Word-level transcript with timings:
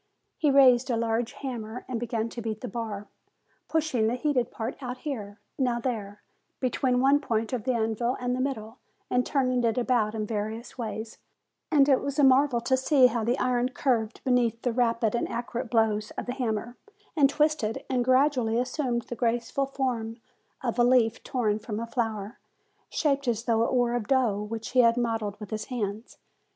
He 0.39 0.49
raised 0.49 0.89
a 0.89 0.97
large 0.97 1.33
hammer 1.33 1.85
and 1.87 1.99
began 1.99 2.27
to 2.29 2.41
beat 2.41 2.61
the 2.61 2.67
bar, 2.67 3.07
pushing 3.67 4.07
the 4.07 4.15
heated 4.15 4.49
part 4.49 4.81
now 4.81 4.95
here, 4.95 5.39
now 5.59 5.79
there, 5.79 6.23
between 6.59 6.99
one 6.99 7.19
point 7.19 7.53
of 7.53 7.65
the 7.65 7.73
anvil 7.73 8.17
and 8.19 8.35
the 8.35 8.39
middle, 8.41 8.79
and 9.11 9.23
turning 9.23 9.63
it 9.63 9.77
about 9.77 10.15
in 10.15 10.25
various 10.25 10.75
ways; 10.75 11.19
and 11.69 11.87
it 11.87 12.01
was 12.01 12.17
a 12.17 12.23
marvel 12.23 12.59
to 12.61 12.75
see 12.75 13.05
how 13.05 13.23
the 13.23 13.37
iron 13.37 13.69
curved 13.69 14.23
beneath 14.23 14.63
the 14.63 14.73
rapid 14.73 15.13
and 15.13 15.29
accurate 15.29 15.69
blows 15.69 16.09
of 16.17 16.25
the 16.25 16.33
hammer, 16.33 16.77
and 17.15 17.29
twisted, 17.29 17.85
and 17.87 18.03
gradually 18.03 18.57
assumed 18.57 19.03
the 19.03 19.15
graceful 19.15 19.67
form 19.67 20.17
of 20.63 20.79
a 20.79 20.83
leaf 20.83 21.21
torn 21.23 21.59
from 21.59 21.79
a 21.79 21.85
flower, 21.85 22.39
shaped 22.89 23.27
as 23.27 23.43
though 23.43 23.61
it 23.61 23.71
were 23.75 23.93
of 23.93 24.07
dough 24.07 24.41
which 24.41 24.69
he 24.69 24.79
had 24.79 24.97
modelled 24.97 25.39
with 25.39 25.51
his 25.51 25.65
hands. 25.65 26.17